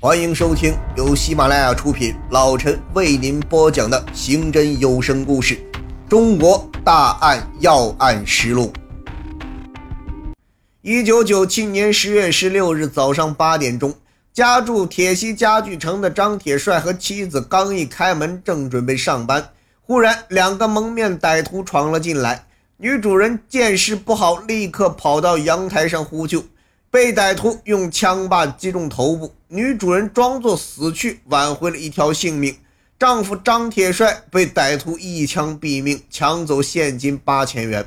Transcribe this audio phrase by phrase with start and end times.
[0.00, 5.56] 欢迎收听由喜马拉雅出品，老陈为您播讲的刑侦有声故事
[6.08, 8.72] 《中国大案要案实录》。
[10.82, 13.92] 一九九七年十月十六日早上八点钟，
[14.32, 19.48] 家住铁西家具城的张铁帅和妻子刚一开门，正准备上班，
[19.82, 22.44] 忽然两个蒙面歹徒闯了进来。
[22.76, 26.44] 女主人见势不好，立刻跑到阳台上呼救。
[26.90, 32.56] 被歹徒用枪把击中头部，女主人装作死去，挽回了一条性命。
[32.98, 37.86] 丈夫张铁帅被歹徒一枪毙命，抢走现金八千元。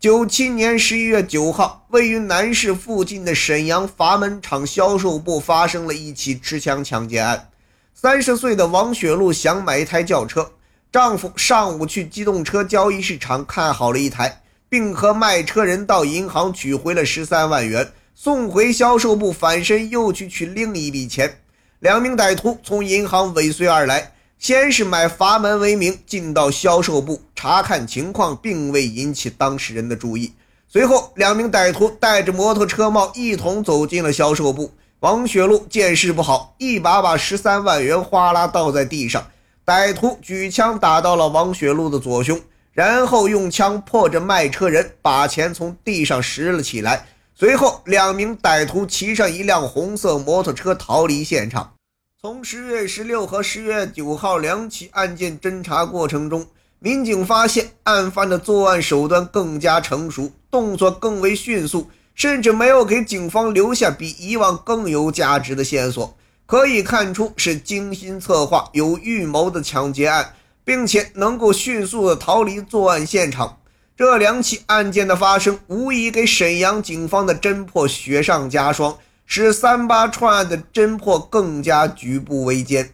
[0.00, 7.48] 九七年十一月九号，位于南市附近的沈阳阀门厂销售部发生了一起持枪抢劫案。
[7.94, 10.50] 三十岁的王雪露想买一台轿车，
[10.90, 17.88] 丈夫上午去机动车交易市场看好了一台，并和卖车人到银行取回了十三万元。
[18.18, 21.38] 送回销售部，反身又去取另一笔钱。
[21.80, 30.32] 两名歹徒从银行尾随而来，先是买阀门为名进到销售部查看情况，并未引起当事人的注意。
[30.66, 34.72] 随后，两名歹徒戴着摩托车帽一同走进了销售部。
[35.00, 39.26] 王雪露见势不好，一把把十三万元哗啦倒在地上。
[39.66, 42.40] 歹徒举枪打到了王雪露的左胸，
[42.72, 47.06] 然后用枪迫着卖车人把钱从地上拾了起来。
[47.38, 51.74] 随后，两名歹徒骑上一辆红色摩托车逃离现场。
[52.18, 56.46] 从十月十六和十月九号两起案件侦查过程中，
[56.78, 66.16] 民警发现案犯的作案手段更加成熟，动作更为迅速，甚至没有给警方留下比以往更有价值的线索。
[66.46, 70.32] 可以看出，是精心策划、有预谋的抢劫案，
[70.64, 73.58] 并且能够迅速的逃离作案现场。
[73.96, 82.90] 这两起案件的发生，无疑给沈阳警方的侦破雪上加霜，使三八串案的侦破更加举步维艰。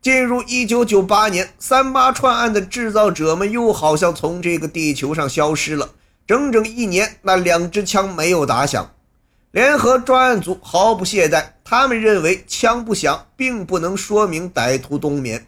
[0.00, 5.90] 进入一九九八年，三八串案的制造者们又好像从这个地球上消失了，
[6.28, 8.92] 整整一年，那两支枪没有打响。
[9.50, 15.46] 联合专案组毫不懈怠，他们认为枪不响，并不能说明歹徒冬眠。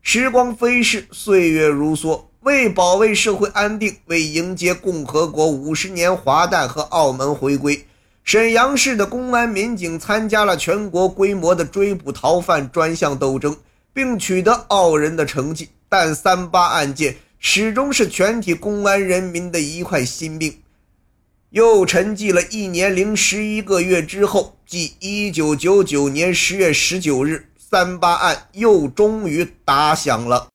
[0.00, 2.22] 时光飞逝，岁月如梭。
[2.40, 7.84] 为保卫社会安定，为迎接共和国五十年华诞和澳门回归，
[8.24, 13.54] 沈阳市的公安民警参加了全国规模的追捕逃犯专项斗争，
[13.92, 15.68] 并取得傲人的成绩。
[15.86, 20.62] 但三八案件始终是全体公安人民的一块心病。
[21.50, 30.49] 又沉寂了一年零十一个月之后，即一九九九年十月十九日，三八案又终于打响了。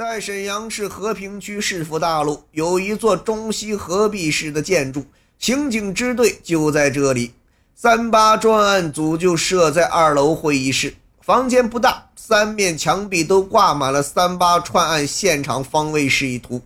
[0.00, 5.04] 在沈阳市和平区市府大路有一座中西合璧式的建筑，
[5.38, 7.34] 刑警支队就在这里。
[7.74, 16.62] 三八专案组就设在二楼会议室，房间不大，三面墙壁都挂满了三八串案现场方位示意图。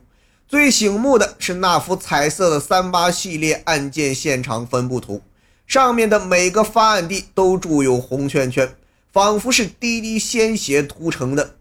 [0.47, 5.21] 最醒目的是那幅彩色的三八系列案件现场分布图，
[5.67, 8.73] 上面的每个发案地都注有红圈圈，
[9.12, 11.56] 仿佛是滴滴鲜血涂成的。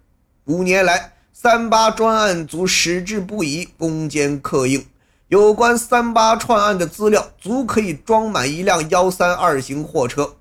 [0.45, 1.09] 五年来。
[1.35, 4.85] 三八专案组矢志不移，攻坚克硬。
[5.29, 10.35] 有关三八串案的资料，足可以装满一辆幺三二型货车。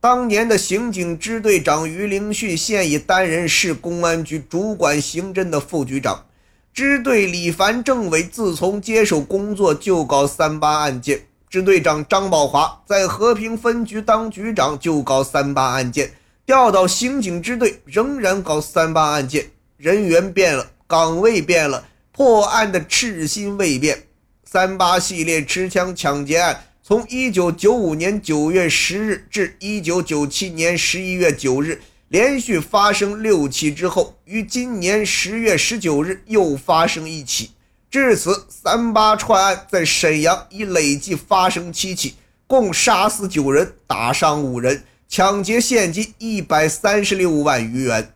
[0.00, 6.24] 当年的刑警支队长于凌旭，现已担任市公安局主管刑侦的副局长。
[6.74, 11.20] 支队李凡政委自从接手工作，就搞三八案件。
[11.48, 16.10] 支队长张宝华在和平分局当局长，就搞三八案件。
[16.44, 19.51] 调到刑警支队，仍然搞三八案件。
[19.82, 24.04] 人员变了，岗位变了，破案的赤心未变。
[24.44, 37.50] 三八系列持枪抢劫案从一九九五年九月十日至一九九七年十一月九日连续发生六起之后，于今年十月十九日又发生一起。
[37.90, 42.14] 至此，三八串案在沈阳已累计发生七起，
[42.46, 48.14] 共杀死九人，打伤五人，抢劫现金一百三十六万余元。